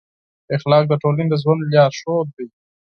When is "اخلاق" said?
0.55-0.83